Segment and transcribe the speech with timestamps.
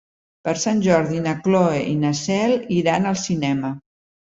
[0.47, 3.75] Per Sant Jordi na Cloè i na Cel iran al cinema.